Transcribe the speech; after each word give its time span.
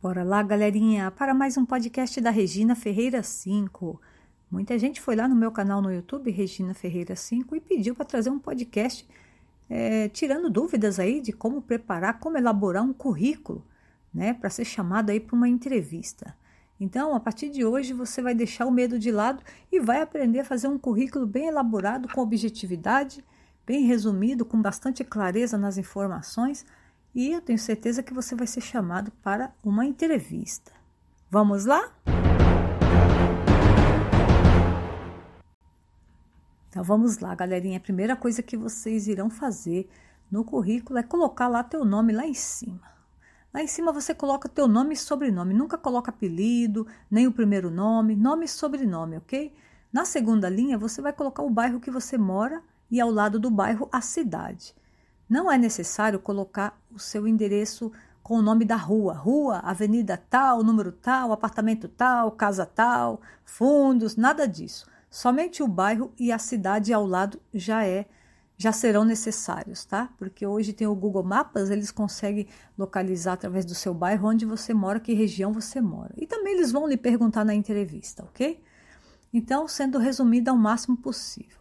Bora 0.00 0.22
lá, 0.22 0.44
galerinha, 0.44 1.10
para 1.10 1.34
mais 1.34 1.56
um 1.56 1.66
podcast 1.66 2.20
da 2.20 2.30
Regina 2.30 2.76
Ferreira 2.76 3.20
5. 3.20 4.00
Muita 4.48 4.78
gente 4.78 5.00
foi 5.00 5.16
lá 5.16 5.26
no 5.26 5.34
meu 5.34 5.50
canal 5.50 5.82
no 5.82 5.92
YouTube, 5.92 6.30
Regina 6.30 6.72
Ferreira 6.72 7.16
5, 7.16 7.56
e 7.56 7.60
pediu 7.60 7.96
para 7.96 8.04
trazer 8.04 8.30
um 8.30 8.38
podcast 8.38 9.04
é, 9.68 10.08
tirando 10.10 10.48
dúvidas 10.48 11.00
aí 11.00 11.20
de 11.20 11.32
como 11.32 11.60
preparar, 11.60 12.20
como 12.20 12.38
elaborar 12.38 12.84
um 12.84 12.92
currículo, 12.92 13.66
né, 14.14 14.32
para 14.34 14.48
ser 14.50 14.64
chamado 14.64 15.10
aí 15.10 15.18
para 15.18 15.34
uma 15.34 15.48
entrevista. 15.48 16.32
Então, 16.78 17.12
a 17.12 17.18
partir 17.18 17.50
de 17.50 17.64
hoje, 17.64 17.92
você 17.92 18.22
vai 18.22 18.36
deixar 18.36 18.66
o 18.66 18.70
medo 18.70 19.00
de 19.00 19.10
lado 19.10 19.42
e 19.70 19.80
vai 19.80 20.00
aprender 20.00 20.38
a 20.38 20.44
fazer 20.44 20.68
um 20.68 20.78
currículo 20.78 21.26
bem 21.26 21.48
elaborado, 21.48 22.08
com 22.14 22.20
objetividade, 22.20 23.24
bem 23.66 23.82
resumido, 23.84 24.44
com 24.44 24.62
bastante 24.62 25.02
clareza 25.02 25.58
nas 25.58 25.76
informações 25.76 26.64
e 27.18 27.32
eu 27.32 27.40
tenho 27.40 27.58
certeza 27.58 28.00
que 28.00 28.14
você 28.14 28.36
vai 28.36 28.46
ser 28.46 28.60
chamado 28.60 29.10
para 29.24 29.52
uma 29.64 29.84
entrevista. 29.84 30.70
Vamos 31.28 31.64
lá? 31.64 31.92
Então 36.68 36.84
vamos 36.84 37.18
lá, 37.18 37.34
galerinha. 37.34 37.78
A 37.78 37.80
primeira 37.80 38.14
coisa 38.14 38.40
que 38.40 38.56
vocês 38.56 39.08
irão 39.08 39.28
fazer 39.28 39.90
no 40.30 40.44
currículo 40.44 40.96
é 40.96 41.02
colocar 41.02 41.48
lá 41.48 41.64
teu 41.64 41.84
nome 41.84 42.12
lá 42.12 42.24
em 42.24 42.34
cima. 42.34 42.86
Lá 43.52 43.60
em 43.60 43.66
cima 43.66 43.90
você 43.90 44.14
coloca 44.14 44.48
teu 44.48 44.68
nome 44.68 44.94
e 44.94 44.96
sobrenome. 44.96 45.52
Nunca 45.52 45.76
coloca 45.76 46.12
apelido, 46.12 46.86
nem 47.10 47.26
o 47.26 47.32
primeiro 47.32 47.68
nome, 47.68 48.14
nome 48.14 48.44
e 48.44 48.48
sobrenome, 48.48 49.16
ok? 49.16 49.52
Na 49.92 50.04
segunda 50.04 50.48
linha 50.48 50.78
você 50.78 51.02
vai 51.02 51.12
colocar 51.12 51.42
o 51.42 51.50
bairro 51.50 51.80
que 51.80 51.90
você 51.90 52.16
mora 52.16 52.62
e 52.88 53.00
ao 53.00 53.10
lado 53.10 53.40
do 53.40 53.50
bairro 53.50 53.88
a 53.90 54.00
cidade. 54.00 54.72
Não 55.28 55.50
é 55.50 55.58
necessário 55.58 56.18
colocar 56.18 56.80
o 56.90 56.98
seu 56.98 57.28
endereço 57.28 57.92
com 58.22 58.38
o 58.38 58.42
nome 58.42 58.64
da 58.64 58.76
rua, 58.76 59.14
rua, 59.14 59.58
avenida 59.58 60.16
tal, 60.16 60.62
número 60.62 60.92
tal, 60.92 61.32
apartamento 61.32 61.88
tal, 61.88 62.32
casa 62.32 62.66
tal, 62.66 63.20
fundos, 63.44 64.16
nada 64.16 64.46
disso. 64.46 64.86
Somente 65.10 65.62
o 65.62 65.68
bairro 65.68 66.12
e 66.18 66.30
a 66.30 66.38
cidade 66.38 66.92
ao 66.92 67.06
lado 67.06 67.40
já 67.52 67.84
é 67.86 68.06
já 68.60 68.72
serão 68.72 69.04
necessários, 69.04 69.84
tá? 69.84 70.10
Porque 70.18 70.44
hoje 70.44 70.72
tem 70.72 70.86
o 70.86 70.94
Google 70.94 71.22
Maps, 71.22 71.70
eles 71.70 71.92
conseguem 71.92 72.48
localizar 72.76 73.34
através 73.34 73.64
do 73.64 73.74
seu 73.74 73.94
bairro 73.94 74.28
onde 74.28 74.44
você 74.44 74.74
mora, 74.74 74.98
que 74.98 75.14
região 75.14 75.52
você 75.52 75.80
mora. 75.80 76.12
E 76.16 76.26
também 76.26 76.54
eles 76.54 76.72
vão 76.72 76.88
lhe 76.88 76.96
perguntar 76.96 77.44
na 77.44 77.54
entrevista, 77.54 78.24
ok? 78.24 78.60
Então, 79.32 79.68
sendo 79.68 79.98
resumido 79.98 80.50
ao 80.50 80.56
máximo 80.56 80.96
possível. 80.96 81.57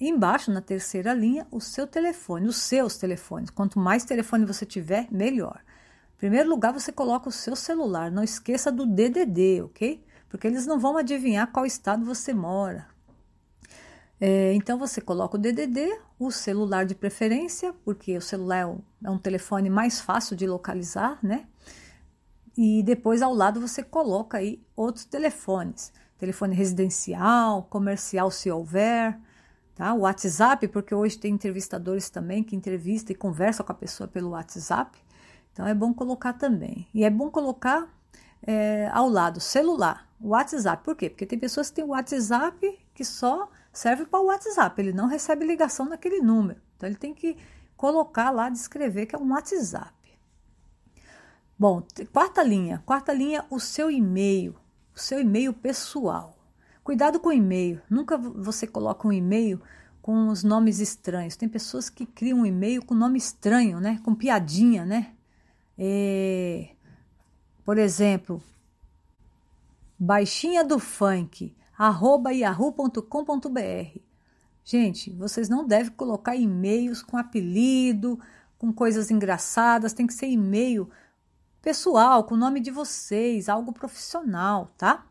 Embaixo, 0.00 0.50
na 0.50 0.60
terceira 0.60 1.14
linha, 1.14 1.46
o 1.50 1.60
seu 1.60 1.86
telefone, 1.86 2.48
os 2.48 2.56
seus 2.56 2.96
telefones. 2.96 3.50
Quanto 3.50 3.78
mais 3.78 4.04
telefone 4.04 4.44
você 4.44 4.66
tiver, 4.66 5.06
melhor. 5.10 5.60
Em 6.16 6.18
primeiro 6.18 6.48
lugar, 6.48 6.72
você 6.72 6.90
coloca 6.90 7.28
o 7.28 7.32
seu 7.32 7.54
celular. 7.54 8.10
Não 8.10 8.24
esqueça 8.24 8.72
do 8.72 8.86
DDD, 8.86 9.62
ok? 9.62 10.04
Porque 10.28 10.46
eles 10.46 10.66
não 10.66 10.80
vão 10.80 10.96
adivinhar 10.96 11.52
qual 11.52 11.64
estado 11.64 12.04
você 12.04 12.34
mora. 12.34 12.88
É, 14.20 14.52
então, 14.54 14.78
você 14.78 15.00
coloca 15.00 15.36
o 15.36 15.40
DDD, 15.40 15.96
o 16.18 16.30
celular 16.30 16.86
de 16.86 16.94
preferência, 16.94 17.72
porque 17.84 18.16
o 18.16 18.22
celular 18.22 18.58
é 18.58 18.66
um, 18.66 18.78
é 19.04 19.10
um 19.10 19.18
telefone 19.18 19.70
mais 19.70 20.00
fácil 20.00 20.34
de 20.34 20.46
localizar, 20.46 21.18
né? 21.22 21.46
E 22.56 22.82
depois, 22.82 23.22
ao 23.22 23.34
lado, 23.34 23.60
você 23.60 23.82
coloca 23.82 24.38
aí 24.38 24.60
outros 24.74 25.04
telefones. 25.04 25.92
Telefone 26.18 26.54
residencial, 26.54 27.64
comercial, 27.64 28.30
se 28.30 28.50
houver 28.50 29.18
Tá? 29.74 29.92
O 29.92 30.00
WhatsApp, 30.00 30.68
porque 30.68 30.94
hoje 30.94 31.18
tem 31.18 31.34
entrevistadores 31.34 32.08
também 32.08 32.44
que 32.44 32.54
entrevistam 32.54 33.12
e 33.12 33.18
conversam 33.18 33.66
com 33.66 33.72
a 33.72 33.74
pessoa 33.74 34.06
pelo 34.06 34.30
WhatsApp. 34.30 34.96
Então 35.52 35.66
é 35.66 35.74
bom 35.74 35.92
colocar 35.92 36.34
também. 36.34 36.86
E 36.94 37.04
é 37.04 37.10
bom 37.10 37.30
colocar 37.30 37.88
é, 38.46 38.88
ao 38.92 39.08
lado 39.08 39.40
celular, 39.40 40.08
WhatsApp. 40.20 40.84
Por 40.84 40.94
quê? 40.94 41.10
Porque 41.10 41.26
tem 41.26 41.38
pessoas 41.38 41.70
que 41.70 41.76
têm 41.76 41.84
WhatsApp 41.84 42.78
que 42.94 43.04
só 43.04 43.50
serve 43.72 44.04
para 44.06 44.20
o 44.20 44.26
WhatsApp, 44.26 44.80
ele 44.80 44.92
não 44.92 45.08
recebe 45.08 45.44
ligação 45.44 45.86
naquele 45.86 46.20
número. 46.20 46.60
Então 46.76 46.88
ele 46.88 46.96
tem 46.96 47.12
que 47.12 47.36
colocar 47.76 48.30
lá, 48.30 48.48
descrever 48.48 49.06
que 49.06 49.16
é 49.16 49.18
um 49.18 49.32
WhatsApp. 49.32 49.92
Bom, 51.58 51.82
quarta 52.12 52.42
linha. 52.42 52.82
Quarta 52.84 53.12
linha, 53.12 53.44
o 53.50 53.58
seu 53.60 53.90
e-mail, 53.90 54.54
o 54.94 54.98
seu 54.98 55.20
e-mail 55.20 55.52
pessoal. 55.52 56.33
Cuidado 56.84 57.18
com 57.18 57.30
o 57.30 57.32
e-mail. 57.32 57.80
Nunca 57.88 58.18
você 58.18 58.66
coloca 58.66 59.08
um 59.08 59.12
e-mail 59.12 59.58
com 60.02 60.28
os 60.28 60.44
nomes 60.44 60.80
estranhos. 60.80 61.34
Tem 61.34 61.48
pessoas 61.48 61.88
que 61.88 62.04
criam 62.04 62.40
um 62.40 62.46
e-mail 62.46 62.84
com 62.84 62.94
nome 62.94 63.16
estranho, 63.16 63.80
né? 63.80 63.98
Com 64.04 64.14
piadinha, 64.14 64.84
né? 64.84 65.14
É... 65.78 66.68
Por 67.64 67.78
exemplo, 67.78 68.42
baixinha 69.98 70.62
do 70.62 70.78
funk, 70.78 71.56
arroba 71.76 72.34
yahoo.com.br. 72.34 73.98
Gente, 74.62 75.10
vocês 75.12 75.48
não 75.48 75.66
devem 75.66 75.92
colocar 75.92 76.36
e-mails 76.36 77.02
com 77.02 77.16
apelido, 77.16 78.20
com 78.58 78.70
coisas 78.70 79.10
engraçadas. 79.10 79.94
Tem 79.94 80.06
que 80.06 80.12
ser 80.12 80.28
e-mail 80.28 80.90
pessoal, 81.62 82.24
com 82.24 82.34
o 82.34 82.38
nome 82.38 82.60
de 82.60 82.70
vocês, 82.70 83.48
algo 83.48 83.72
profissional, 83.72 84.68
tá? 84.76 85.06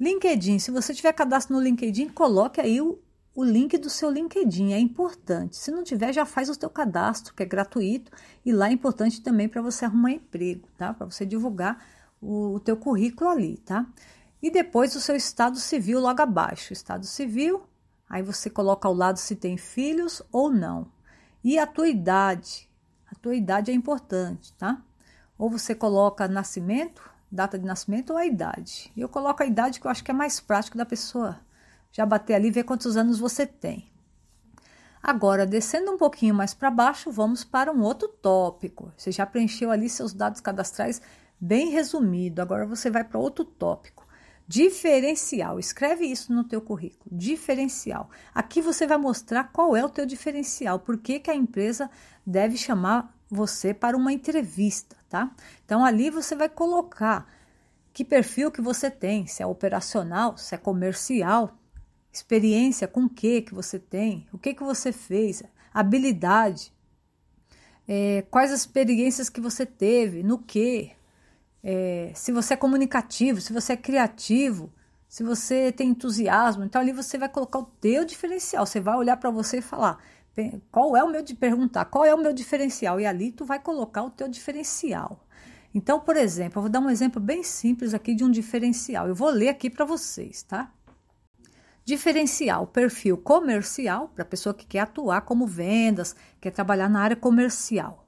LinkedIn, 0.00 0.58
se 0.58 0.70
você 0.70 0.94
tiver 0.94 1.12
cadastro 1.12 1.56
no 1.56 1.62
LinkedIn, 1.62 2.10
coloque 2.10 2.60
aí 2.60 2.80
o, 2.80 2.98
o 3.34 3.44
link 3.44 3.76
do 3.78 3.90
seu 3.90 4.10
LinkedIn, 4.10 4.72
é 4.72 4.78
importante. 4.78 5.56
Se 5.56 5.70
não 5.70 5.82
tiver, 5.82 6.12
já 6.12 6.24
faz 6.24 6.48
o 6.48 6.54
seu 6.54 6.70
cadastro, 6.70 7.34
que 7.34 7.42
é 7.42 7.46
gratuito, 7.46 8.12
e 8.44 8.52
lá 8.52 8.68
é 8.68 8.72
importante 8.72 9.20
também 9.20 9.48
para 9.48 9.60
você 9.60 9.84
arrumar 9.84 10.12
emprego, 10.12 10.68
tá? 10.76 10.94
Para 10.94 11.06
você 11.06 11.26
divulgar 11.26 11.84
o, 12.20 12.54
o 12.54 12.60
teu 12.60 12.76
currículo 12.76 13.28
ali, 13.28 13.56
tá? 13.58 13.86
E 14.40 14.50
depois 14.50 14.94
o 14.94 15.00
seu 15.00 15.16
estado 15.16 15.58
civil 15.58 15.98
logo 15.98 16.22
abaixo. 16.22 16.72
Estado 16.72 17.04
civil, 17.04 17.62
aí 18.08 18.22
você 18.22 18.48
coloca 18.48 18.86
ao 18.86 18.94
lado 18.94 19.18
se 19.18 19.34
tem 19.34 19.56
filhos 19.56 20.22
ou 20.30 20.48
não. 20.48 20.86
E 21.42 21.58
a 21.58 21.66
tua 21.66 21.88
idade. 21.88 22.68
A 23.10 23.14
tua 23.16 23.34
idade 23.34 23.70
é 23.70 23.74
importante, 23.74 24.52
tá? 24.54 24.80
Ou 25.36 25.50
você 25.50 25.74
coloca 25.74 26.28
nascimento, 26.28 27.02
data 27.30 27.58
de 27.58 27.64
nascimento 27.64 28.10
ou 28.10 28.16
a 28.16 28.26
idade. 28.26 28.92
E 28.96 29.00
eu 29.00 29.08
coloco 29.08 29.42
a 29.42 29.46
idade 29.46 29.80
que 29.80 29.86
eu 29.86 29.90
acho 29.90 30.02
que 30.02 30.10
é 30.10 30.14
mais 30.14 30.40
prático 30.40 30.78
da 30.78 30.86
pessoa 30.86 31.40
já 31.92 32.04
bater 32.04 32.34
ali 32.34 32.48
e 32.48 32.52
ver 32.52 32.64
quantos 32.64 32.96
anos 32.96 33.18
você 33.18 33.46
tem. 33.46 33.90
Agora, 35.02 35.46
descendo 35.46 35.92
um 35.92 35.98
pouquinho 35.98 36.34
mais 36.34 36.52
para 36.52 36.70
baixo, 36.70 37.10
vamos 37.10 37.44
para 37.44 37.72
um 37.72 37.82
outro 37.82 38.08
tópico. 38.08 38.92
Você 38.96 39.12
já 39.12 39.24
preencheu 39.24 39.70
ali 39.70 39.88
seus 39.88 40.12
dados 40.12 40.40
cadastrais 40.40 41.00
bem 41.40 41.70
resumido. 41.70 42.42
Agora 42.42 42.66
você 42.66 42.90
vai 42.90 43.04
para 43.04 43.18
outro 43.18 43.44
tópico. 43.44 44.06
Diferencial. 44.46 45.58
Escreve 45.58 46.06
isso 46.06 46.32
no 46.32 46.42
teu 46.42 46.60
currículo. 46.60 47.16
Diferencial. 47.16 48.10
Aqui 48.34 48.60
você 48.60 48.86
vai 48.86 48.98
mostrar 48.98 49.44
qual 49.52 49.76
é 49.76 49.84
o 49.84 49.90
teu 49.90 50.04
diferencial, 50.04 50.78
por 50.78 50.98
que, 50.98 51.20
que 51.20 51.30
a 51.30 51.34
empresa 51.34 51.90
deve 52.26 52.56
chamar 52.56 53.14
você 53.30 53.74
para 53.74 53.96
uma 53.96 54.12
entrevista, 54.12 54.96
tá? 55.08 55.30
Então 55.64 55.84
ali 55.84 56.10
você 56.10 56.34
vai 56.34 56.48
colocar 56.48 57.26
que 57.92 58.04
perfil 58.04 58.50
que 58.50 58.60
você 58.60 58.90
tem, 58.90 59.26
se 59.26 59.42
é 59.42 59.46
operacional, 59.46 60.36
se 60.36 60.54
é 60.54 60.58
comercial, 60.58 61.58
experiência 62.12 62.86
com 62.86 63.04
o 63.04 63.10
que 63.10 63.42
que 63.42 63.54
você 63.54 63.78
tem, 63.78 64.26
o 64.32 64.38
que 64.38 64.54
que 64.54 64.62
você 64.62 64.92
fez, 64.92 65.42
habilidade, 65.72 66.72
é, 67.86 68.22
quais 68.30 68.52
as 68.52 68.60
experiências 68.60 69.28
que 69.30 69.40
você 69.40 69.64
teve, 69.64 70.22
no 70.22 70.38
que, 70.38 70.92
é, 71.62 72.12
se 72.14 72.30
você 72.32 72.54
é 72.54 72.56
comunicativo, 72.56 73.40
se 73.40 73.52
você 73.52 73.72
é 73.72 73.76
criativo, 73.76 74.72
se 75.08 75.24
você 75.24 75.72
tem 75.72 75.88
entusiasmo, 75.88 76.64
então 76.64 76.80
ali 76.80 76.92
você 76.92 77.16
vai 77.16 77.30
colocar 77.30 77.58
o 77.60 77.64
teu 77.80 78.04
diferencial, 78.04 78.66
você 78.66 78.78
vai 78.78 78.94
olhar 78.94 79.16
para 79.16 79.30
você 79.30 79.58
e 79.58 79.62
falar, 79.62 79.98
qual 80.70 80.96
é 80.96 81.02
o 81.02 81.08
meu 81.08 81.22
de 81.22 81.34
perguntar, 81.34 81.84
qual 81.86 82.04
é 82.04 82.14
o 82.14 82.18
meu 82.18 82.32
diferencial? 82.32 83.00
E 83.00 83.06
ali 83.06 83.32
tu 83.32 83.44
vai 83.44 83.58
colocar 83.58 84.02
o 84.02 84.10
teu 84.10 84.28
diferencial. 84.28 85.24
Então, 85.74 86.00
por 86.00 86.16
exemplo, 86.16 86.58
eu 86.58 86.62
vou 86.62 86.70
dar 86.70 86.80
um 86.80 86.90
exemplo 86.90 87.20
bem 87.20 87.42
simples 87.42 87.94
aqui 87.94 88.14
de 88.14 88.24
um 88.24 88.30
diferencial. 88.30 89.06
Eu 89.06 89.14
vou 89.14 89.30
ler 89.30 89.48
aqui 89.48 89.68
para 89.68 89.84
vocês, 89.84 90.42
tá? 90.42 90.72
Diferencial, 91.84 92.66
perfil 92.66 93.16
comercial, 93.16 94.08
para 94.14 94.24
pessoa 94.24 94.54
que 94.54 94.66
quer 94.66 94.80
atuar 94.80 95.22
como 95.22 95.46
vendas, 95.46 96.14
quer 96.40 96.50
trabalhar 96.50 96.88
na 96.88 97.00
área 97.00 97.16
comercial. 97.16 98.06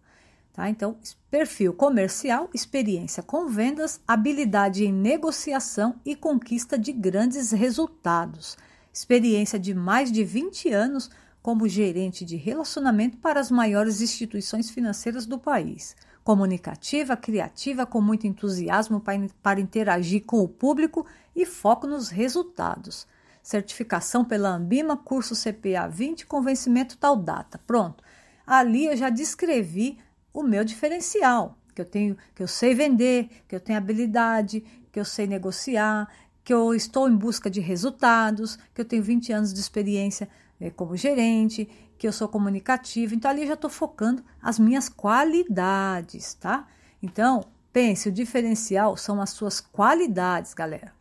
Tá? 0.52 0.68
Então, 0.68 0.98
perfil 1.30 1.72
comercial, 1.72 2.50
experiência 2.52 3.22
com 3.22 3.46
vendas, 3.46 4.00
habilidade 4.06 4.84
em 4.84 4.92
negociação 4.92 5.98
e 6.04 6.14
conquista 6.14 6.78
de 6.78 6.92
grandes 6.92 7.52
resultados. 7.52 8.58
Experiência 8.92 9.58
de 9.58 9.72
mais 9.72 10.10
de 10.12 10.24
20 10.24 10.70
anos 10.70 11.10
como 11.42 11.68
gerente 11.68 12.24
de 12.24 12.36
relacionamento 12.36 13.16
para 13.16 13.40
as 13.40 13.50
maiores 13.50 14.00
instituições 14.00 14.70
financeiras 14.70 15.26
do 15.26 15.38
país. 15.38 15.96
Comunicativa, 16.22 17.16
criativa, 17.16 17.86
com 17.86 18.00
muito 18.00 18.26
entusiasmo 18.26 19.02
para 19.42 19.60
interagir 19.60 20.24
com 20.24 20.40
o 20.40 20.48
público 20.48 21.06
e 21.34 21.46
foco 21.46 21.86
nos 21.86 22.08
resultados. 22.10 23.06
Certificação 23.42 24.24
pela 24.24 24.50
Ambima, 24.50 24.96
curso 24.96 25.34
CPA 25.34 25.88
20, 25.88 26.26
convencimento 26.26 26.98
tal 26.98 27.16
data. 27.16 27.58
Pronto. 27.66 28.04
Ali 28.46 28.86
eu 28.86 28.96
já 28.96 29.08
descrevi 29.08 29.98
o 30.32 30.42
meu 30.42 30.64
diferencial. 30.64 31.56
que 31.74 31.80
eu 31.80 31.84
tenho, 31.86 32.16
que 32.34 32.42
eu 32.42 32.48
sei 32.48 32.74
vender, 32.74 33.30
que 33.48 33.54
eu 33.54 33.60
tenho 33.60 33.78
habilidade, 33.78 34.62
que 34.92 35.00
eu 35.00 35.04
sei 35.04 35.26
negociar, 35.26 36.08
que 36.44 36.52
eu 36.52 36.74
estou 36.74 37.08
em 37.08 37.16
busca 37.16 37.48
de 37.48 37.60
resultados, 37.60 38.58
que 38.74 38.80
eu 38.80 38.84
tenho 38.84 39.02
20 39.02 39.32
anos 39.32 39.54
de 39.54 39.60
experiência 39.60 40.28
como 40.68 40.96
gerente, 40.96 41.66
que 41.96 42.06
eu 42.06 42.12
sou 42.12 42.28
comunicativo. 42.28 43.14
Então 43.14 43.30
ali 43.30 43.42
eu 43.42 43.48
já 43.48 43.54
estou 43.54 43.70
focando 43.70 44.22
as 44.42 44.58
minhas 44.58 44.88
qualidades, 44.88 46.34
tá? 46.34 46.66
Então, 47.02 47.44
pense, 47.72 48.08
o 48.08 48.12
diferencial 48.12 48.96
são 48.96 49.22
as 49.22 49.30
suas 49.30 49.60
qualidades, 49.60 50.52
galera. 50.52 50.92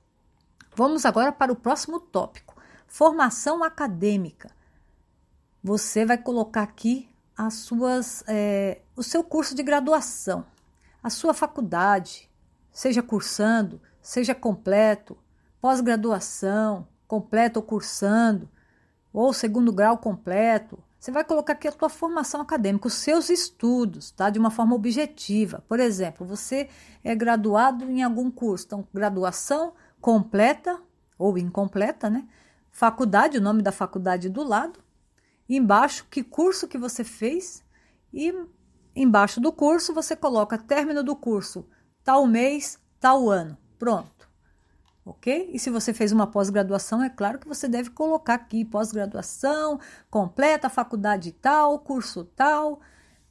Vamos 0.76 1.06
agora 1.06 1.32
para 1.32 1.52
o 1.52 1.56
próximo 1.56 2.00
tópico: 2.00 2.56
formação 2.88 3.64
acadêmica. 3.64 4.50
Você 5.62 6.06
vai 6.06 6.18
colocar 6.18 6.62
aqui 6.62 7.10
as 7.36 7.56
suas, 7.56 8.24
é, 8.28 8.82
o 8.96 9.04
seu 9.04 9.24
curso 9.24 9.56
de 9.56 9.64
graduação, 9.64 10.46
a 11.02 11.10
sua 11.10 11.34
faculdade, 11.34 12.30
seja 12.72 13.02
cursando, 13.02 13.82
seja 14.02 14.34
completo, 14.34 15.18
pós-graduação, 15.60 16.88
completo 17.08 17.60
ou 17.60 17.66
cursando, 17.66 18.50
ou 19.14 19.34
segundo 19.34 19.72
grau 19.72 19.98
completo. 19.98 20.82
Você 21.00 21.12
vai 21.12 21.24
colocar 21.24 21.54
aqui 21.54 21.68
a 21.68 21.72
tua 21.72 21.90
formação 21.90 22.42
acadêmica, 22.42 22.88
os 22.88 22.94
seus 22.94 23.30
estudos, 23.30 24.12
tá? 24.12 24.30
De 24.30 24.38
uma 24.38 24.52
forma 24.52 24.76
objetiva. 24.76 25.64
Por 25.68 25.80
exemplo, 25.80 26.26
você 26.26 26.70
é 27.04 27.16
graduado 27.16 27.86
em 27.86 28.04
algum 28.04 28.30
curso, 28.30 28.66
então 28.66 28.88
graduação 28.94 29.74
completa 30.02 30.80
ou 31.18 31.38
incompleta, 31.38 32.10
né? 32.10 32.28
Faculdade, 32.70 33.38
o 33.38 33.42
nome 33.42 33.62
da 33.62 33.72
faculdade 33.72 34.30
do 34.30 34.44
lado, 34.44 34.80
embaixo 35.48 36.06
que 36.10 36.24
curso 36.24 36.68
que 36.68 36.78
você 36.78 37.04
fez 37.04 37.64
e 38.14 38.34
embaixo 38.96 39.40
do 39.40 39.52
curso 39.52 39.94
você 39.94 40.16
coloca 40.16 40.58
término 40.58 41.04
do 41.04 41.16
curso, 41.16 41.66
tal 42.04 42.28
mês, 42.28 42.78
tal 43.00 43.30
ano. 43.30 43.58
Pronto. 43.78 44.19
Ok? 45.10 45.50
E 45.54 45.60
se 45.60 45.70
você 45.70 45.94
fez 45.94 46.12
uma 46.12 46.28
pós-graduação, 46.28 47.04
é 47.04 47.10
claro 47.10 47.40
que 47.40 47.48
você 47.48 47.68
deve 47.68 47.90
colocar 47.90 48.36
aqui 48.36 48.64
pós-graduação, 48.64 49.80
completa, 50.10 50.70
faculdade 50.70 51.32
tal, 51.32 51.80
curso 51.80 52.24
tal, 52.24 52.80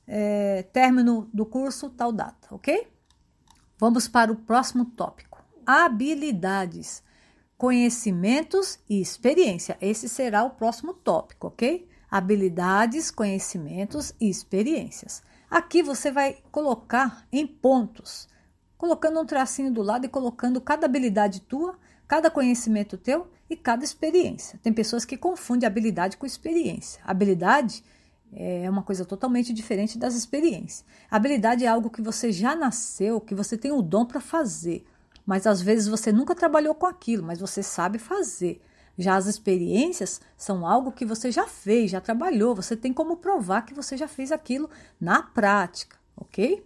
é, 0.07 0.63
término 0.73 1.29
do 1.33 1.47
curso, 1.47 1.91
tal 1.91 2.13
data, 2.13 2.49
ok? 2.51 2.89
Vamos 3.79 4.09
para 4.09 4.33
o 4.33 4.37
próximo 4.37 4.85
tópico: 4.87 5.43
habilidades, 5.67 7.03
conhecimentos 7.57 8.79
e 8.89 9.01
experiência. 9.01 9.77
Esse 9.81 10.09
será 10.09 10.45
o 10.45 10.51
próximo 10.51 10.93
tópico, 10.95 11.49
ok? 11.49 11.89
habilidades, 12.11 13.11
conhecimentos 13.11 14.15
e 14.21 14.29
experiências. 14.29 15.23
Aqui 15.51 15.83
você 15.83 16.11
vai 16.11 16.39
colocar 16.51 17.27
em 17.33 17.47
pontos, 17.47 18.29
colocando 18.79 19.21
um 19.21 19.27
tracinho 19.27 19.73
do 19.73 19.83
lado 19.83 20.07
e 20.07 20.09
colocando 20.09 20.61
cada 20.61 20.87
habilidade 20.87 21.41
tua, 21.41 21.77
cada 22.07 22.31
conhecimento 22.31 22.97
teu 22.97 23.27
e 23.51 23.57
cada 23.57 23.85
experiência. 23.85 24.59
Tem 24.63 24.73
pessoas 24.73 25.05
que 25.05 25.17
confundem 25.17 25.67
habilidade 25.67 26.17
com 26.17 26.25
experiência. 26.25 27.03
Habilidade 27.05 27.85
é 28.33 28.71
uma 28.71 28.83
coisa 28.83 29.05
totalmente 29.05 29.53
diferente 29.53 29.99
das 29.99 30.15
experiências. 30.15 30.85
Habilidade 31.11 31.65
é 31.65 31.69
algo 31.69 31.91
que 31.91 32.01
você 32.01 32.31
já 32.31 32.55
nasceu, 32.55 33.21
que 33.21 33.35
você 33.35 33.59
tem 33.59 33.73
o 33.73 33.83
dom 33.83 34.07
para 34.07 34.21
fazer, 34.21 34.87
mas 35.27 35.47
às 35.47 35.61
vezes 35.61 35.89
você 35.89 36.13
nunca 36.13 36.35
trabalhou 36.35 36.75
com 36.75 36.87
aquilo, 36.87 37.25
mas 37.25 37.41
você 37.41 37.63
sabe 37.63 37.99
fazer. 37.99 38.61
Já 38.97 39.17
as 39.17 39.27
experiências 39.27 40.21
são 40.37 40.67
algo 40.67 40.93
que 40.93 41.05
você 41.05 41.31
já 41.31 41.47
fez, 41.47 41.91
já 41.91 42.01
trabalhou, 42.01 42.55
você 42.55 42.77
tem 42.77 42.93
como 42.93 43.17
provar 43.17 43.63
que 43.63 43.75
você 43.75 43.97
já 43.97 44.09
fez 44.09 44.33
aquilo 44.33 44.69
na 45.01 45.23
prática, 45.23 45.97
ok? 46.17 46.65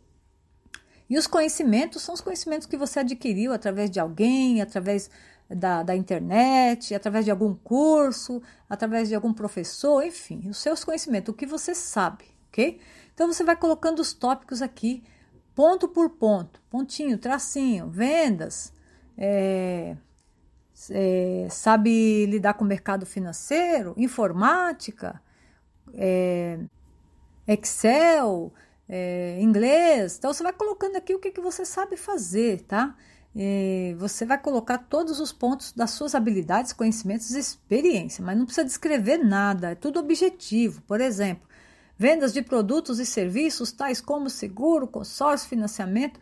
E 1.12 1.18
os 1.18 1.26
conhecimentos 1.26 2.00
são 2.00 2.14
os 2.14 2.22
conhecimentos 2.22 2.66
que 2.66 2.74
você 2.74 3.00
adquiriu 3.00 3.52
através 3.52 3.90
de 3.90 4.00
alguém, 4.00 4.62
através 4.62 5.10
da, 5.46 5.82
da 5.82 5.94
internet, 5.94 6.94
através 6.94 7.26
de 7.26 7.30
algum 7.30 7.54
curso, 7.54 8.40
através 8.66 9.10
de 9.10 9.14
algum 9.14 9.30
professor, 9.30 10.02
enfim, 10.02 10.48
os 10.48 10.56
seus 10.56 10.82
conhecimentos, 10.82 11.30
o 11.30 11.36
que 11.36 11.44
você 11.44 11.74
sabe, 11.74 12.24
ok? 12.48 12.80
Então 13.12 13.30
você 13.30 13.44
vai 13.44 13.54
colocando 13.54 13.98
os 13.98 14.14
tópicos 14.14 14.62
aqui, 14.62 15.04
ponto 15.54 15.86
por 15.86 16.08
ponto, 16.08 16.62
pontinho, 16.70 17.18
tracinho, 17.18 17.90
vendas, 17.90 18.72
é, 19.18 19.94
é, 20.88 21.46
sabe 21.50 22.24
lidar 22.24 22.54
com 22.54 22.64
o 22.64 22.66
mercado 22.66 23.04
financeiro, 23.04 23.92
informática, 23.98 25.20
é, 25.92 26.58
Excel, 27.46 28.50
é, 28.88 29.38
inglês. 29.40 30.16
Então, 30.18 30.32
você 30.32 30.42
vai 30.42 30.52
colocando 30.52 30.96
aqui 30.96 31.14
o 31.14 31.18
que, 31.18 31.30
que 31.30 31.40
você 31.40 31.64
sabe 31.64 31.96
fazer, 31.96 32.62
tá? 32.62 32.96
É, 33.34 33.94
você 33.98 34.26
vai 34.26 34.38
colocar 34.38 34.76
todos 34.76 35.18
os 35.18 35.32
pontos 35.32 35.72
das 35.72 35.92
suas 35.92 36.14
habilidades, 36.14 36.72
conhecimentos 36.72 37.30
e 37.30 37.38
experiência, 37.38 38.22
mas 38.22 38.36
não 38.36 38.44
precisa 38.44 38.66
descrever 38.66 39.18
nada, 39.18 39.70
é 39.70 39.74
tudo 39.74 39.98
objetivo. 39.98 40.82
Por 40.82 41.00
exemplo, 41.00 41.48
vendas 41.96 42.32
de 42.32 42.42
produtos 42.42 42.98
e 42.98 43.06
serviços 43.06 43.72
tais 43.72 44.00
como 44.00 44.28
seguro, 44.28 44.86
consórcio, 44.86 45.48
financiamento 45.48 46.20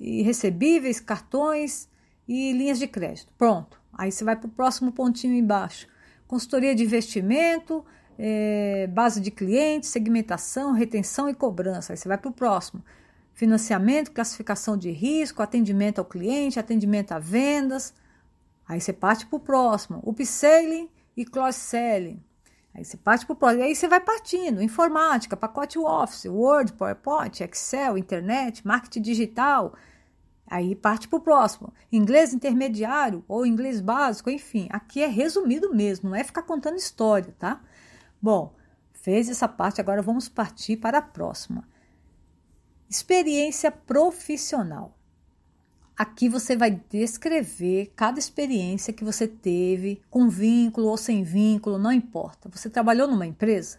e 0.00 0.22
recebíveis, 0.22 1.00
cartões 1.00 1.88
e 2.26 2.52
linhas 2.52 2.78
de 2.78 2.88
crédito. 2.88 3.32
Pronto. 3.38 3.80
Aí 3.92 4.10
você 4.10 4.24
vai 4.24 4.36
para 4.36 4.46
o 4.46 4.50
próximo 4.50 4.92
pontinho 4.92 5.34
embaixo. 5.34 5.86
Consultoria 6.26 6.74
de 6.74 6.84
investimento, 6.84 7.84
é, 8.18 8.88
base 8.88 9.20
de 9.20 9.30
clientes, 9.30 9.90
segmentação, 9.90 10.72
retenção 10.72 11.28
e 11.28 11.34
cobrança. 11.34 11.92
Aí 11.92 11.96
você 11.96 12.08
vai 12.08 12.18
para 12.18 12.28
o 12.28 12.32
próximo. 12.32 12.84
Financiamento, 13.32 14.10
classificação 14.10 14.76
de 14.76 14.90
risco, 14.90 15.42
atendimento 15.42 16.00
ao 16.00 16.04
cliente, 16.04 16.58
atendimento 16.58 17.12
a 17.12 17.20
vendas. 17.20 17.94
Aí 18.66 18.80
você 18.80 18.92
parte 18.92 19.24
para 19.26 19.36
o 19.36 19.40
próximo. 19.40 20.02
Upselling 20.04 20.90
e 21.16 21.24
cross-selling. 21.24 22.20
Aí 22.74 22.84
você 22.84 22.96
parte 22.96 23.24
para 23.24 23.34
o 23.34 23.36
próximo. 23.36 23.62
Aí 23.62 23.74
você 23.74 23.86
vai 23.86 24.00
partindo. 24.00 24.60
Informática, 24.60 25.36
pacote 25.36 25.78
Office, 25.78 26.26
Word, 26.26 26.72
PowerPoint, 26.72 27.42
Excel, 27.42 27.96
internet, 27.96 28.66
marketing 28.66 29.02
digital, 29.02 29.74
Aí 30.50 30.74
parte 30.74 31.06
para 31.06 31.18
o 31.18 31.20
próximo. 31.20 31.72
Inglês 31.92 32.32
intermediário 32.32 33.22
ou 33.28 33.44
inglês 33.44 33.80
básico, 33.80 34.30
enfim. 34.30 34.66
Aqui 34.70 35.02
é 35.02 35.06
resumido 35.06 35.74
mesmo, 35.74 36.08
não 36.08 36.16
é 36.16 36.24
ficar 36.24 36.42
contando 36.42 36.76
história, 36.76 37.34
tá? 37.38 37.60
Bom, 38.20 38.54
fez 38.92 39.28
essa 39.28 39.48
parte, 39.48 39.80
agora 39.80 40.02
vamos 40.02 40.28
partir 40.28 40.76
para 40.76 40.98
a 40.98 41.02
próxima. 41.02 41.68
Experiência 42.88 43.70
profissional. 43.70 44.96
Aqui 45.96 46.28
você 46.28 46.56
vai 46.56 46.80
descrever 46.88 47.92
cada 47.96 48.18
experiência 48.18 48.92
que 48.92 49.04
você 49.04 49.26
teve, 49.26 50.00
com 50.08 50.28
vínculo 50.28 50.86
ou 50.86 50.96
sem 50.96 51.24
vínculo, 51.24 51.76
não 51.76 51.92
importa. 51.92 52.48
Você 52.48 52.70
trabalhou 52.70 53.08
numa 53.08 53.26
empresa? 53.26 53.78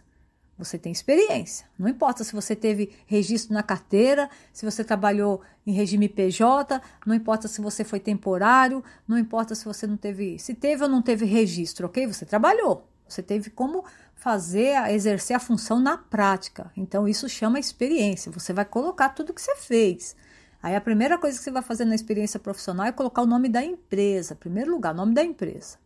Você 0.60 0.76
tem 0.76 0.92
experiência. 0.92 1.66
Não 1.78 1.88
importa 1.88 2.22
se 2.22 2.34
você 2.34 2.54
teve 2.54 2.90
registro 3.06 3.54
na 3.54 3.62
carteira, 3.62 4.28
se 4.52 4.66
você 4.66 4.84
trabalhou 4.84 5.40
em 5.66 5.72
regime 5.72 6.06
PJ, 6.06 6.82
não 7.06 7.14
importa 7.14 7.48
se 7.48 7.62
você 7.62 7.82
foi 7.82 7.98
temporário, 7.98 8.84
não 9.08 9.16
importa 9.16 9.54
se 9.54 9.64
você 9.64 9.86
não 9.86 9.96
teve, 9.96 10.38
se 10.38 10.54
teve 10.54 10.82
ou 10.82 10.88
não 10.90 11.00
teve 11.00 11.24
registro, 11.24 11.86
ok? 11.86 12.06
Você 12.06 12.26
trabalhou. 12.26 12.86
Você 13.08 13.22
teve 13.22 13.48
como 13.48 13.84
fazer, 14.20 14.76
exercer 14.90 15.34
a 15.34 15.40
função 15.40 15.80
na 15.80 15.96
prática. 15.96 16.70
Então 16.76 17.08
isso 17.08 17.26
chama 17.26 17.58
experiência. 17.58 18.30
Você 18.30 18.52
vai 18.52 18.66
colocar 18.66 19.08
tudo 19.08 19.32
que 19.32 19.40
você 19.40 19.56
fez. 19.56 20.14
Aí 20.62 20.76
a 20.76 20.80
primeira 20.80 21.16
coisa 21.16 21.38
que 21.38 21.42
você 21.42 21.50
vai 21.50 21.62
fazer 21.62 21.86
na 21.86 21.94
experiência 21.94 22.38
profissional 22.38 22.84
é 22.84 22.92
colocar 22.92 23.22
o 23.22 23.26
nome 23.26 23.48
da 23.48 23.64
empresa. 23.64 24.34
Primeiro 24.34 24.70
lugar, 24.70 24.94
nome 24.94 25.14
da 25.14 25.24
empresa. 25.24 25.78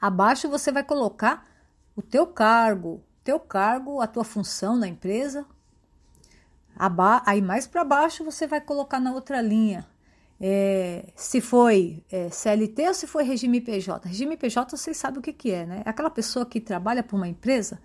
Abaixo 0.00 0.48
você 0.48 0.72
vai 0.72 0.82
colocar 0.82 1.46
o 1.94 2.00
teu 2.00 2.26
cargo, 2.26 3.02
teu 3.22 3.38
cargo, 3.38 4.00
a 4.00 4.06
tua 4.06 4.24
função 4.24 4.74
na 4.74 4.88
empresa. 4.88 5.44
Aí 7.26 7.42
mais 7.42 7.66
para 7.66 7.84
baixo 7.84 8.24
você 8.24 8.46
vai 8.46 8.62
colocar 8.62 8.98
na 8.98 9.12
outra 9.12 9.42
linha. 9.42 9.86
É, 10.42 11.12
se 11.14 11.38
foi 11.38 12.02
é, 12.10 12.30
CLT 12.30 12.88
ou 12.88 12.94
se 12.94 13.06
foi 13.06 13.24
regime 13.24 13.60
PJ. 13.60 14.08
Regime 14.08 14.38
PJ 14.38 14.74
vocês 14.74 14.96
sabem 14.96 15.18
o 15.18 15.22
que, 15.22 15.34
que 15.34 15.50
é, 15.50 15.66
né? 15.66 15.82
Aquela 15.84 16.08
pessoa 16.08 16.46
que 16.46 16.58
trabalha 16.58 17.02
para 17.02 17.14
uma 17.14 17.28
empresa 17.28 17.78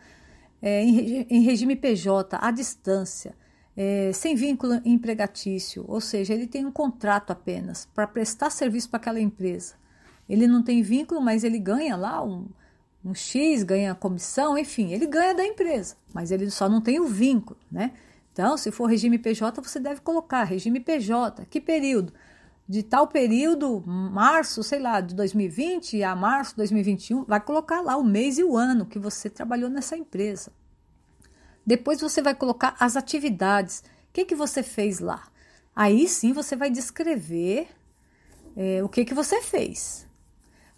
é, 0.62 0.82
em, 0.82 1.28
em, 1.30 1.42
regime 1.42 1.76
PJ, 1.76 2.38
à 2.40 2.52
distância, 2.52 3.36
é, 3.76 4.12
sem 4.14 4.36
vínculo 4.36 4.80
empregatício, 4.86 5.84
ou 5.86 6.00
seja, 6.00 6.34
ele 6.34 6.48
tem 6.48 6.66
um 6.66 6.72
contrato 6.72 7.32
apenas 7.32 7.90
para 7.94 8.08
prestar 8.08 8.50
serviço 8.50 8.90
para 8.90 8.98
aquela 8.98 9.20
empresa. 9.20 9.76
Ele 10.30 10.48
não 10.48 10.64
tem 10.64 10.82
vínculo, 10.82 11.20
mas 11.22 11.44
ele 11.44 11.60
ganha 11.60 11.98
lá 11.98 12.24
um, 12.24 12.48
um 13.04 13.14
X, 13.14 13.64
ganha 13.64 13.94
comissão, 13.94 14.58
enfim, 14.58 14.94
ele 14.94 15.08
ganha 15.08 15.36
da 15.36 15.46
empresa, 15.46 15.98
mas 16.14 16.32
ele 16.32 16.50
só 16.50 16.70
não 16.70 16.80
tem 16.80 17.02
o 17.02 17.06
vínculo, 17.06 17.60
né? 17.70 17.92
Então, 18.32 18.58
se 18.58 18.72
for 18.72 18.86
regime 18.86 19.18
PJ, 19.18 19.62
você 19.62 19.80
deve 19.80 20.00
colocar 20.02 20.44
regime 20.46 20.80
PJ, 20.80 21.46
que 21.46 21.60
período? 21.60 22.14
De 22.68 22.82
tal 22.82 23.08
período, 23.08 23.84
março, 23.86 24.64
sei 24.64 24.80
lá, 24.80 25.00
de 25.00 25.14
2020 25.14 26.02
a 26.04 26.16
março 26.16 26.52
de 26.52 26.58
2021, 26.58 27.24
vai 27.26 27.40
colocar 27.40 27.82
lá 27.82 27.96
o 27.96 28.04
mês 28.04 28.38
e 28.38 28.44
o 28.44 28.58
ano 28.58 28.86
que 28.86 28.98
você 28.98 29.30
trabalhou 29.30 29.70
nessa 29.70 29.96
empresa. 29.96 30.52
Depois 31.66 32.02
você 32.02 32.22
vai 32.22 32.34
colocar 32.34 32.76
as 32.80 32.96
atividades 32.96 33.84
que, 34.16 34.24
que 34.24 34.36
você 34.36 34.64
fez 34.64 35.00
lá? 35.00 35.28
Aí 35.76 36.08
sim 36.08 36.32
você 36.32 36.56
vai 36.56 36.70
descrever 36.70 37.68
é, 38.56 38.82
o 38.82 38.88
que, 38.88 39.04
que 39.04 39.14
você 39.14 39.42
fez. 39.42 40.08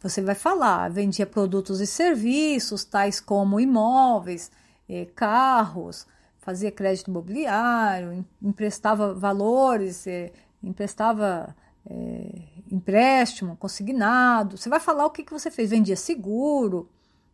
Você 0.01 0.23
vai 0.23 0.33
falar, 0.33 0.89
vendia 0.89 1.25
produtos 1.25 1.79
e 1.79 1.85
serviços, 1.85 2.83
tais 2.83 3.19
como 3.19 3.59
imóveis, 3.59 4.51
é, 4.89 5.05
carros, 5.05 6.07
fazia 6.39 6.71
crédito 6.71 7.11
imobiliário, 7.11 8.25
emprestava 8.41 9.13
valores, 9.13 10.07
é, 10.07 10.31
emprestava 10.63 11.55
é, 11.89 12.29
empréstimo, 12.71 13.55
consignado. 13.55 14.57
Você 14.57 14.69
vai 14.69 14.79
falar 14.79 15.05
o 15.05 15.09
que, 15.09 15.23
que 15.23 15.31
você 15.31 15.49
fez, 15.49 15.69
vendia 15.69 15.95
seguro, 15.95 16.89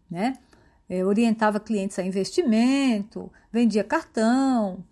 né? 0.09 0.37
É, 0.87 1.03
orientava 1.03 1.59
clientes 1.59 1.97
a 1.97 2.03
investimento, 2.03 3.31
vendia 3.51 3.83
cartão, 3.83 4.83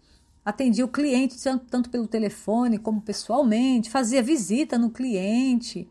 atendia 0.44 0.86
o 0.86 0.88
cliente 0.88 1.38
tanto 1.70 1.90
pelo 1.90 2.08
telefone 2.08 2.80
como 2.80 3.02
pessoalmente, 3.02 3.90
fazia 3.90 4.24
visita 4.24 4.78
no 4.78 4.90
cliente, 4.90 5.88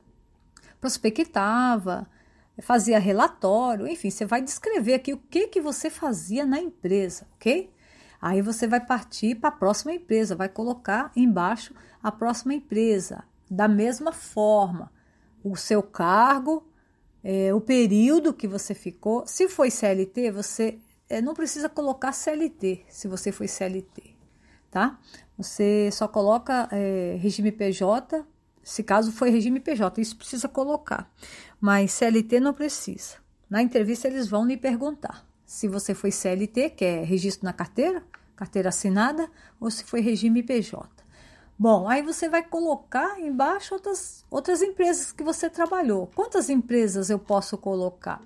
prospectava, 0.81 2.09
fazia 2.63 2.99
relatório, 2.99 3.87
enfim, 3.87 4.11
você 4.11 4.25
vai 4.25 4.43
descrever 4.43 4.95
aqui 4.95 5.13
o 5.13 5.19
que, 5.19 5.49
que 5.49 5.61
você 5.61 5.89
fazia 5.91 6.45
na 6.45 6.59
empresa, 6.59 7.27
ok? 7.37 7.71
Aí 8.21 8.43
você 8.43 8.67
vai 8.67 8.85
partir 8.85 9.37
para 9.37 9.49
a 9.49 9.53
próxima 9.53 9.93
empresa, 9.93 10.35
vai 10.35 10.49
colocar 10.49 11.11
embaixo 11.15 11.75
a 12.03 12.11
próxima 12.11 12.53
empresa, 12.53 13.25
da 13.51 13.67
mesma 13.67 14.13
forma, 14.13 14.93
o 15.43 15.57
seu 15.57 15.83
cargo, 15.83 16.65
é, 17.25 17.53
o 17.53 17.61
período 17.61 18.33
que 18.33 18.47
você 18.47 18.75
ficou. 18.75 19.27
Se 19.27 19.49
foi 19.49 19.71
CLT, 19.71 20.31
você 20.31 20.79
é, 21.09 21.21
não 21.21 21.35
precisa 21.35 21.69
colocar 21.69 22.13
CLT, 22.13 22.85
se 22.89 23.09
você 23.09 23.33
foi 23.33 23.49
CLT, 23.49 24.15
tá? 24.71 24.99
Você 25.37 25.91
só 25.93 26.07
coloca 26.07 26.69
é, 26.71 27.17
regime 27.21 27.51
PJ, 27.51 28.25
se 28.63 28.83
caso 28.85 29.11
foi 29.11 29.31
regime 29.31 29.59
PJ, 29.59 30.01
isso 30.01 30.17
precisa 30.17 30.49
colocar, 30.49 31.13
mas 31.61 31.93
CLT 31.93 32.39
não 32.39 32.55
precisa. 32.55 33.17
Na 33.49 33.61
entrevista 33.61 34.07
eles 34.07 34.29
vão 34.29 34.47
lhe 34.47 34.57
perguntar 34.57 35.27
se 35.45 35.67
você 35.67 35.95
foi 35.95 36.13
CLT, 36.13 36.71
que 36.71 36.85
é 36.85 37.03
registro 37.03 37.45
na 37.45 37.53
carteira, 37.53 38.05
carteira 38.37 38.69
assinada, 38.69 39.29
ou 39.59 39.69
se 39.69 39.83
foi 39.83 40.01
regime 40.01 40.45
PJ. 40.45 41.00
Bom, 41.63 41.87
aí 41.87 42.01
você 42.01 42.27
vai 42.27 42.43
colocar 42.43 43.21
embaixo 43.21 43.75
outras, 43.75 44.25
outras 44.31 44.63
empresas 44.63 45.13
que 45.13 45.23
você 45.23 45.51
trabalhou. 45.51 46.07
Quantas 46.15 46.49
empresas 46.49 47.11
eu 47.11 47.19
posso 47.19 47.59
colocar? 47.59 48.23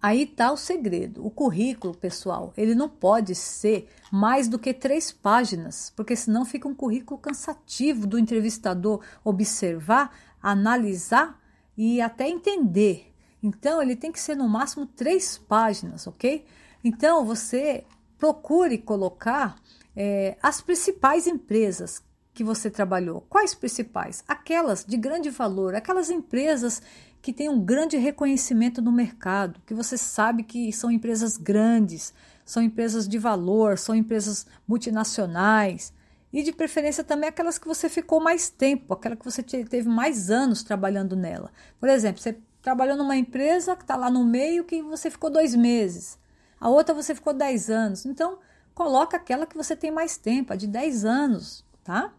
Aí 0.00 0.22
está 0.22 0.52
o 0.52 0.56
segredo. 0.56 1.26
O 1.26 1.32
currículo, 1.32 1.92
pessoal, 1.96 2.54
ele 2.56 2.76
não 2.76 2.88
pode 2.88 3.34
ser 3.34 3.88
mais 4.12 4.46
do 4.46 4.56
que 4.56 4.72
três 4.72 5.10
páginas, 5.10 5.92
porque 5.96 6.14
senão 6.14 6.44
fica 6.44 6.68
um 6.68 6.76
currículo 6.76 7.18
cansativo 7.18 8.06
do 8.06 8.20
entrevistador 8.20 9.02
observar, 9.24 10.16
analisar 10.40 11.42
e 11.76 12.00
até 12.00 12.28
entender. 12.28 13.12
Então, 13.42 13.82
ele 13.82 13.96
tem 13.96 14.12
que 14.12 14.20
ser 14.20 14.36
no 14.36 14.48
máximo 14.48 14.86
três 14.86 15.36
páginas, 15.36 16.06
ok? 16.06 16.46
Então, 16.84 17.24
você 17.24 17.82
procure 18.16 18.78
colocar 18.78 19.56
é, 19.96 20.36
as 20.42 20.60
principais 20.60 21.26
empresas 21.26 22.02
que 22.34 22.44
você 22.44 22.70
trabalhou. 22.70 23.22
Quais 23.30 23.54
principais? 23.54 24.22
Aquelas 24.28 24.84
de 24.84 24.96
grande 24.98 25.30
valor, 25.30 25.74
aquelas 25.74 26.10
empresas 26.10 26.82
que 27.22 27.32
têm 27.32 27.48
um 27.48 27.64
grande 27.64 27.96
reconhecimento 27.96 28.82
no 28.82 28.92
mercado, 28.92 29.60
que 29.66 29.72
você 29.72 29.96
sabe 29.96 30.42
que 30.42 30.70
são 30.72 30.90
empresas 30.90 31.38
grandes, 31.38 32.12
são 32.44 32.62
empresas 32.62 33.08
de 33.08 33.18
valor, 33.18 33.78
são 33.78 33.94
empresas 33.94 34.46
multinacionais. 34.68 35.94
E 36.32 36.42
de 36.42 36.52
preferência 36.52 37.02
também 37.02 37.28
aquelas 37.28 37.58
que 37.58 37.66
você 37.66 37.88
ficou 37.88 38.20
mais 38.20 38.50
tempo, 38.50 38.92
aquela 38.92 39.16
que 39.16 39.24
você 39.24 39.42
teve 39.42 39.88
mais 39.88 40.30
anos 40.30 40.62
trabalhando 40.62 41.16
nela. 41.16 41.50
Por 41.80 41.88
exemplo, 41.88 42.20
você 42.20 42.38
trabalhou 42.60 42.96
numa 42.96 43.16
empresa 43.16 43.74
que 43.74 43.82
está 43.82 43.96
lá 43.96 44.10
no 44.10 44.24
meio 44.24 44.64
que 44.64 44.82
você 44.82 45.10
ficou 45.10 45.30
dois 45.30 45.54
meses, 45.54 46.18
a 46.60 46.68
outra 46.68 46.94
você 46.94 47.14
ficou 47.14 47.32
dez 47.32 47.70
anos. 47.70 48.04
Então, 48.04 48.38
coloca 48.76 49.16
aquela 49.16 49.46
que 49.46 49.56
você 49.56 49.74
tem 49.74 49.90
mais 49.90 50.18
tempo, 50.18 50.52
a 50.52 50.56
de 50.56 50.66
10 50.66 51.06
anos, 51.06 51.64
tá? 51.82 52.12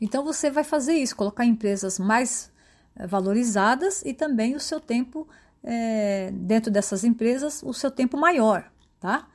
Então 0.00 0.24
você 0.24 0.50
vai 0.50 0.64
fazer 0.64 0.94
isso, 0.94 1.14
colocar 1.14 1.44
empresas 1.44 1.98
mais 1.98 2.50
eh, 2.96 3.06
valorizadas 3.06 4.02
e 4.02 4.14
também 4.14 4.56
o 4.56 4.60
seu 4.60 4.80
tempo 4.80 5.28
é, 5.62 6.30
dentro 6.32 6.70
dessas 6.70 7.04
empresas, 7.04 7.62
o 7.62 7.74
seu 7.74 7.90
tempo 7.90 8.16
maior, 8.16 8.72
tá? 8.98 9.28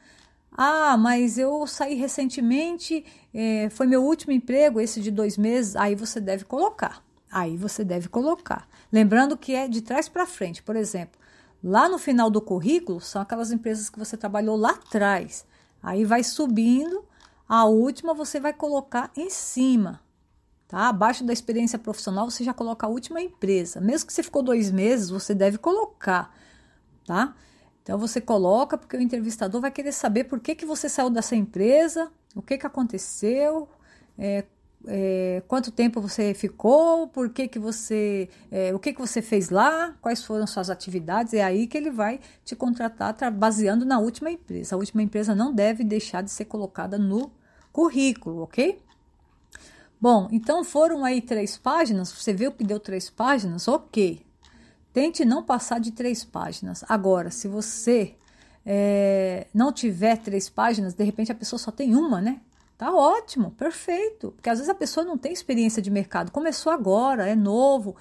Ah, 0.51 0.97
mas 0.97 1.37
eu 1.37 1.67
saí 1.67 1.93
recentemente, 1.93 3.05
é, 3.31 3.69
foi 3.69 3.85
meu 3.85 4.03
último 4.03 4.33
emprego, 4.33 4.81
esse 4.81 4.99
de 4.99 5.11
dois 5.11 5.37
meses. 5.37 5.75
Aí 5.75 5.95
você 5.95 6.19
deve 6.19 6.43
colocar. 6.43 7.03
Aí 7.31 7.55
você 7.55 7.83
deve 7.85 8.09
colocar. 8.09 8.67
Lembrando 8.91 9.37
que 9.37 9.53
é 9.53 9.67
de 9.67 9.81
trás 9.81 10.09
para 10.09 10.25
frente. 10.25 10.61
Por 10.63 10.75
exemplo, 10.75 11.19
lá 11.63 11.87
no 11.87 11.99
final 11.99 12.29
do 12.31 12.41
currículo 12.41 12.99
são 12.99 13.21
aquelas 13.21 13.51
empresas 13.51 13.89
que 13.89 13.99
você 13.99 14.17
trabalhou 14.17 14.57
lá 14.57 14.71
atrás. 14.71 15.45
Aí 15.81 16.05
vai 16.05 16.23
subindo, 16.23 17.05
a 17.47 17.65
última 17.65 18.13
você 18.13 18.39
vai 18.39 18.53
colocar 18.53 19.11
em 19.15 19.29
cima, 19.29 20.01
tá? 20.67 20.89
Abaixo 20.89 21.23
da 21.23 21.33
experiência 21.33 21.79
profissional 21.79 22.29
você 22.29 22.43
já 22.43 22.53
coloca 22.53 22.85
a 22.85 22.89
última 22.89 23.21
empresa. 23.21 23.81
Mesmo 23.81 24.07
que 24.07 24.13
você 24.13 24.23
ficou 24.23 24.43
dois 24.43 24.71
meses, 24.71 25.09
você 25.09 25.33
deve 25.33 25.57
colocar, 25.57 26.35
tá? 27.05 27.35
Então 27.83 27.97
você 27.97 28.21
coloca 28.21 28.77
porque 28.77 28.95
o 28.95 29.01
entrevistador 29.01 29.59
vai 29.59 29.71
querer 29.71 29.91
saber 29.91 30.25
por 30.25 30.39
que, 30.39 30.55
que 30.55 30.65
você 30.65 30.87
saiu 30.87 31.09
dessa 31.09 31.35
empresa, 31.35 32.11
o 32.35 32.41
que, 32.41 32.57
que 32.57 32.67
aconteceu, 32.67 33.67
é, 34.17 34.45
é, 34.87 35.43
quanto 35.47 35.71
tempo 35.71 36.01
você 36.01 36.33
ficou, 36.33 37.07
por 37.07 37.29
que, 37.29 37.47
que 37.47 37.59
você, 37.59 38.29
é, 38.49 38.73
o 38.73 38.79
que, 38.79 38.93
que 38.93 38.99
você 38.99 39.21
fez 39.21 39.49
lá, 39.49 39.95
quais 40.01 40.23
foram 40.23 40.47
suas 40.47 40.69
atividades, 40.69 41.33
é 41.33 41.43
aí 41.43 41.67
que 41.67 41.77
ele 41.77 41.91
vai 41.91 42.19
te 42.43 42.55
contratar 42.55 43.15
baseando 43.31 43.85
na 43.85 43.99
última 43.99 44.31
empresa. 44.31 44.75
A 44.75 44.77
última 44.77 45.01
empresa 45.01 45.35
não 45.35 45.53
deve 45.53 45.83
deixar 45.83 46.21
de 46.21 46.31
ser 46.31 46.45
colocada 46.45 46.97
no 46.97 47.31
currículo, 47.71 48.43
ok? 48.43 48.81
Bom, 49.99 50.27
então 50.31 50.63
foram 50.63 51.05
aí 51.05 51.21
três 51.21 51.57
páginas, 51.57 52.11
você 52.11 52.33
viu 52.33 52.51
que 52.51 52.63
deu 52.63 52.79
três 52.79 53.09
páginas? 53.09 53.67
Ok. 53.67 54.25
Tente 54.91 55.23
não 55.23 55.43
passar 55.43 55.79
de 55.79 55.91
três 55.91 56.25
páginas. 56.25 56.83
Agora, 56.89 57.29
se 57.29 57.47
você 57.47 58.15
é, 58.65 59.47
não 59.53 59.71
tiver 59.71 60.17
três 60.17 60.49
páginas, 60.49 60.93
de 60.93 61.03
repente 61.03 61.31
a 61.31 61.35
pessoa 61.35 61.59
só 61.59 61.71
tem 61.71 61.95
uma, 61.95 62.19
né? 62.19 62.41
Tá 62.81 62.91
ótimo, 62.91 63.51
perfeito. 63.51 64.31
Porque 64.31 64.49
às 64.49 64.57
vezes 64.57 64.67
a 64.67 64.73
pessoa 64.73 65.05
não 65.05 65.15
tem 65.15 65.31
experiência 65.31 65.79
de 65.83 65.91
mercado, 65.91 66.31
começou 66.31 66.73
agora, 66.73 67.29
é 67.29 67.35
novo, 67.35 67.95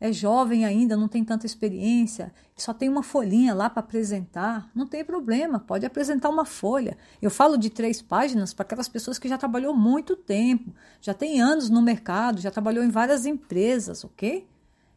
é 0.00 0.12
jovem 0.12 0.64
ainda, 0.64 0.96
não 0.96 1.06
tem 1.06 1.24
tanta 1.24 1.46
experiência, 1.46 2.34
só 2.56 2.74
tem 2.74 2.88
uma 2.88 3.04
folhinha 3.04 3.54
lá 3.54 3.70
para 3.70 3.78
apresentar. 3.78 4.68
Não 4.74 4.88
tem 4.88 5.04
problema, 5.04 5.60
pode 5.60 5.86
apresentar 5.86 6.30
uma 6.30 6.44
folha. 6.44 6.98
Eu 7.22 7.30
falo 7.30 7.56
de 7.56 7.70
três 7.70 8.02
páginas 8.02 8.52
para 8.52 8.64
aquelas 8.64 8.88
pessoas 8.88 9.20
que 9.20 9.28
já 9.28 9.38
trabalhou 9.38 9.72
muito 9.72 10.16
tempo, 10.16 10.74
já 11.00 11.14
tem 11.14 11.40
anos 11.40 11.70
no 11.70 11.80
mercado, 11.80 12.40
já 12.40 12.50
trabalhou 12.50 12.82
em 12.82 12.90
várias 12.90 13.26
empresas, 13.26 14.02
ok? 14.02 14.44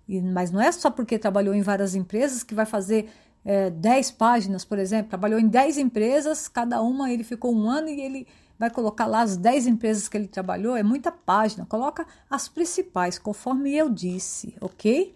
E, 0.10 0.20
mas 0.20 0.50
não 0.50 0.60
é 0.60 0.72
só 0.72 0.90
porque 0.90 1.20
trabalhou 1.20 1.54
em 1.54 1.62
várias 1.62 1.94
empresas 1.94 2.42
que 2.42 2.56
vai 2.56 2.66
fazer 2.66 3.08
é, 3.46 3.70
dez 3.70 4.10
páginas, 4.10 4.66
por 4.66 4.80
exemplo. 4.80 5.10
Trabalhou 5.10 5.40
em 5.40 5.48
dez 5.48 5.78
empresas, 5.78 6.48
cada 6.48 6.82
uma 6.82 7.12
ele 7.12 7.24
ficou 7.24 7.56
um 7.56 7.70
ano 7.70 7.88
e 7.88 8.02
ele 8.02 8.28
vai 8.58 8.70
colocar 8.70 9.06
lá 9.06 9.22
as 9.22 9.38
10 9.38 9.68
empresas 9.68 10.08
que 10.08 10.18
ele 10.18 10.28
trabalhou, 10.28 10.76
é 10.76 10.84
muita 10.84 11.12
página. 11.12 11.66
Coloca 11.66 12.06
as 12.30 12.48
principais, 12.48 13.20
conforme 13.20 13.76
eu 13.76 13.90
disse, 13.90 14.56
ok? 14.62 15.16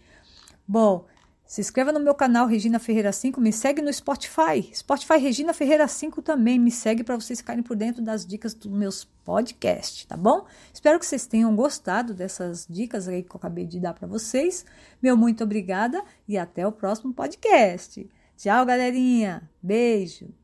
Bom, 0.67 1.05
se 1.51 1.59
inscreva 1.59 1.91
no 1.91 1.99
meu 1.99 2.15
canal 2.15 2.47
Regina 2.47 2.79
Ferreira 2.79 3.11
5, 3.11 3.41
me 3.41 3.51
segue 3.51 3.81
no 3.81 3.91
Spotify. 3.91 4.71
Spotify 4.73 5.17
Regina 5.17 5.53
Ferreira 5.53 5.85
5 5.85 6.21
também 6.21 6.57
me 6.57 6.71
segue 6.71 7.03
para 7.03 7.17
vocês 7.17 7.39
ficarem 7.39 7.61
por 7.61 7.75
dentro 7.75 8.01
das 8.01 8.25
dicas 8.25 8.53
dos 8.53 8.71
meus 8.71 9.03
podcasts, 9.03 10.05
tá 10.05 10.15
bom? 10.15 10.45
Espero 10.73 10.97
que 10.97 11.05
vocês 11.05 11.27
tenham 11.27 11.53
gostado 11.53 12.13
dessas 12.13 12.65
dicas 12.69 13.05
aí 13.09 13.21
que 13.21 13.31
eu 13.31 13.37
acabei 13.37 13.65
de 13.65 13.81
dar 13.81 13.93
para 13.93 14.07
vocês. 14.07 14.65
Meu 15.03 15.17
muito 15.17 15.43
obrigada 15.43 16.01
e 16.25 16.37
até 16.37 16.65
o 16.65 16.71
próximo 16.71 17.13
podcast. 17.13 18.09
Tchau, 18.37 18.65
galerinha. 18.65 19.49
Beijo. 19.61 20.40